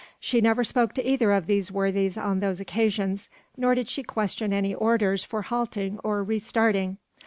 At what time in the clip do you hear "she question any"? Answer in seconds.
3.87-4.73